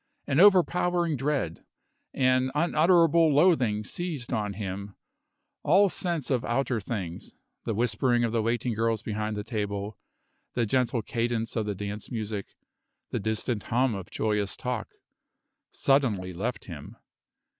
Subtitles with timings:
[0.25, 1.63] An overpowering dread,
[2.11, 4.95] an unutterable loathing seized on him;
[5.61, 7.35] all sense of outer things
[7.65, 9.99] the whispering of the waiting girls behind the table,
[10.55, 12.55] the gentle cadence of the dance music,
[13.11, 14.89] the distant hum of joyous talk
[15.69, 16.95] suddenly left him.